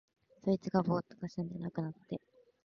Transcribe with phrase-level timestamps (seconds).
[0.43, 2.19] そいつがぼうっとかすんで無くなって、